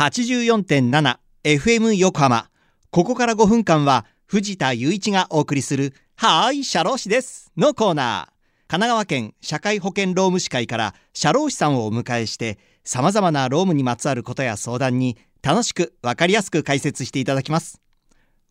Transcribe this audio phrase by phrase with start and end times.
[0.00, 2.48] 84.7FM 横浜。
[2.90, 8.32] ここから5分間は藤田雄一がお送りするはーい、社労士ですのコーナー。
[8.66, 17.82] 神奈川県社会保険労務士会から社労士さんをお迎えして様々な労務にまつわることや相談に楽しくわかりやすく解説していただきます。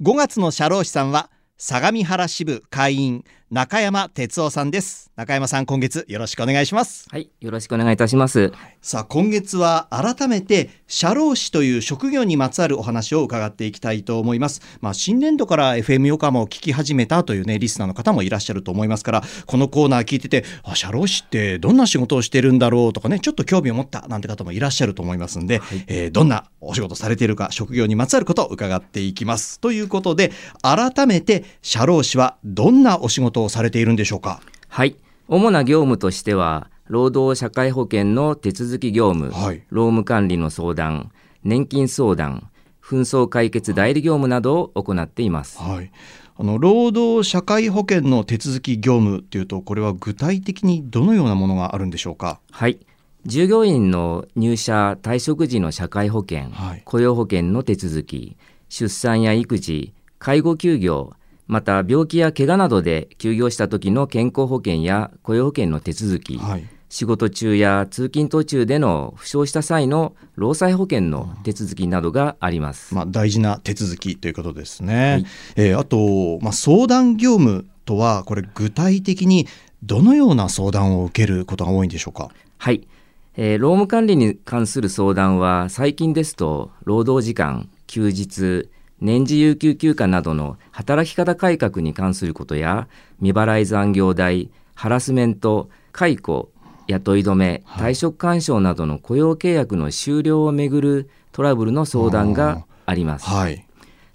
[0.00, 5.12] 5月の社労士さんは相模原支部会員中山哲夫さんです。
[5.16, 7.06] 中山さん今月よろしくお願いします。
[7.10, 8.52] はいよろしくお願いいたします。
[8.80, 14.62] さあ今月は改めて社労士という職業にまつわるお話を伺っていきたいと思います。
[14.80, 29.60] まあ新年度から FM 横浜を聞き始めたというねリスナーの方もいらっしゃると思いますからこのコーナー聞いててあ社労士ってどんな仕事をしてるんだろうとかねちょっと興味を持ったなんて方もいらっしゃると思いますんで、はい、えー、どんなお仕事されているか職業にまつわることを伺っていきます。
[29.60, 30.32] ということで
[30.62, 34.40] 改めて社労士はどんなお仕事をされているんでしょうか？
[34.68, 34.96] はい。
[35.26, 41.10] 主な業務としては労働社会保険の手続き業務、はい、労務管理の相談
[41.42, 42.50] 年金相談
[42.82, 45.90] 紛争解決代理業務などを行っています、はい、
[46.36, 52.40] あの労働社会保険の手続き業務というとこれは具体的にどのようなものがあるんでしょうか？
[52.50, 52.78] はい。
[53.24, 58.36] 従業員の入社退職時の社会保険、はい、雇用保険の手続き
[58.68, 61.14] 出産や育児介護休業
[61.46, 75.12] また病気や怪我などで休業した時の健康保険や雇用保険の手続き、はい、仕事中や通勤途中での負傷した際の労災保険の手続きなどがあります、まあ、大事な手続きということですね。
[75.12, 79.46] はい、えー、あと、まあ、相談業務とはこれ具体的に
[79.82, 82.30] どのような相談を受けることが多いんでしょうか？
[82.56, 82.88] はい、
[83.36, 88.70] えー、労務管理に関する相談は最近ですと労働時間休日
[89.04, 92.88] 年次有給休暇などの働き方改革に関することや
[93.18, 96.50] 未払い残業代ハラスメント解雇
[96.86, 103.66] 雇い止め退職勧奨などの雇用契約の終了をめぐるトラブルの相談があります、はい、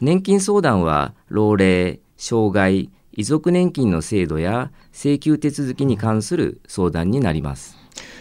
[0.00, 7.76] 年金相談は老齢障害遺族年金の制度や請求手続きに関する相談になります。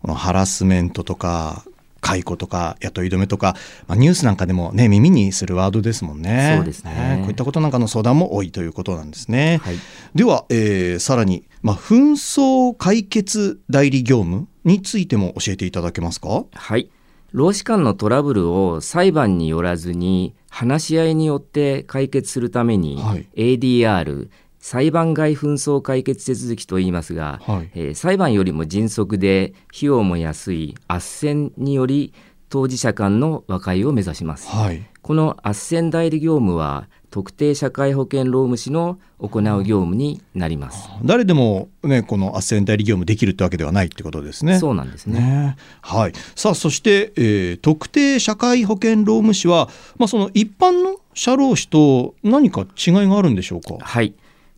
[0.00, 1.64] このハラスメントとか
[2.06, 3.56] 解雇とか雇い止めとか、
[3.88, 6.54] まあ、ニュースなんかでもね耳にするワードですもんね。
[6.56, 9.58] そうですね、こういったことなんかの相談も多いということなんですね。
[9.62, 9.78] はい、
[10.14, 16.44] では、えー、さらに、まあ、紛争解決代理業務についても教えていただけますか？
[16.52, 16.88] はい
[17.32, 23.26] 労使間のトラブルを裁判によらずに話し合いによって解決するために、はい、
[23.58, 32.12] ADR 裁判外紛争解決手続きといいますが、はい、えー、裁判よりも迅速で費用も安い斡旋により
[32.48, 40.90] 当事者間の和解を目指します、はい、この斡旋代理業務は特定社会保険労務士の行う業務になります。
[41.02, 44.58] 誰でもねこの斡旋代理業務できるってわけではないってことですね。
[44.58, 45.20] そうなんですね。
[45.20, 46.12] ねはい。
[46.34, 53.78] さあそして、えー、特定社会保険労務士はまあその一般の社労士と何か違いがあるんでしょうか？
[53.80, 54.12] はい。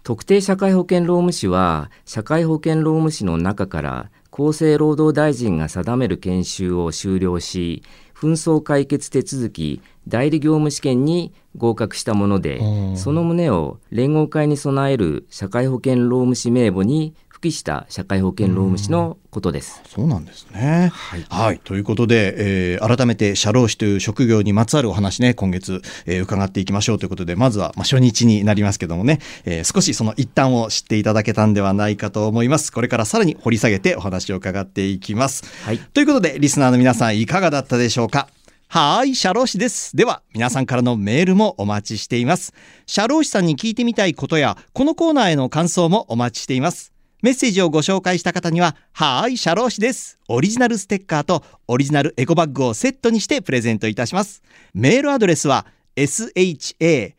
[0.09, 7.83] 特定社会保険労務士は社会保険労務士の中から厚生労働大臣が定める研修を修了し
[8.15, 12.63] 紛争解決手続き代理業務試験に合格したもので
[12.97, 19.81] その旨を連合会に備える社会保険労務士名簿に付した社会保険労務士のことです。
[19.89, 20.91] そうなんですね。
[20.93, 32.73] はい、はい、ということで、えー、改めて社労士という職業にまつわるお話ね今月、えー、伺っていきましょうということでまずは、まあ、初日になりますけどもね、えー、少しその一端を知っていただけたんではないかと思います。
[32.73, 35.45] これからさらに掘り下げてお話を伺っていきます。
[35.65, 38.29] はい、ということでリスナーの皆さんいかがだったでしょうか？
[38.71, 39.97] はい、社労士です。
[39.97, 42.53] では、皆さんからのメールもお待ちしています。
[42.85, 46.93] 社労士さんに聞いてみたいことや、このコーナーへの感想もお待ちしています。
[47.21, 50.21] メッセージをご紹介した方には、はーい、社労士です。
[50.29, 54.41] オリジナルステッカーとオリジナルエコバッグをセットにしてプレゼントいたします。
[54.73, 57.15] メールアドレスは、sharoshi、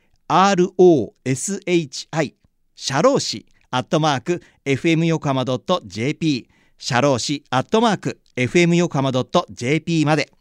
[2.75, 9.11] 社労士、アットマーク、fmyokama.jp、社労士、アットマーク、fm 横浜
[9.49, 10.31] .jp まで。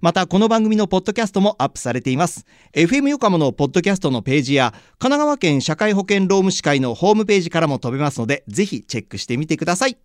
[0.00, 2.46] またこの番組のポッドキャストもアップされています。
[2.72, 9.98] FM 横浜のポッドキャストのページや神奈川県社会保険労務士会のホームページからも飛べますのでぜひチェックしてみてください。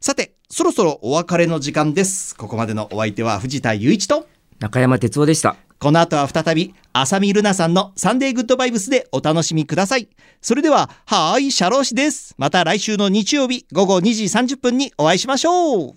[0.00, 2.36] さてそろそろお別れの時間です。
[2.36, 4.26] ここまでのお相手は藤田雄一と
[4.58, 5.56] 中山哲夫でした。
[5.78, 10.08] この後は再び浅見ルナさんのサンデーグッドバイブスでお楽しみください。
[10.42, 12.34] それでははーいシャローシです。
[12.36, 15.96] また来週の日曜日午後2時30分にお会いしましょう